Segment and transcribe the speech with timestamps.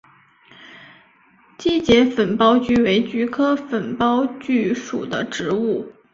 [1.59, 5.91] 基节粉苞菊为菊科粉苞苣属的植物。